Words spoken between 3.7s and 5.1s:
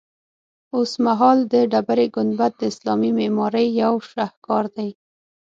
یو شهکار دی.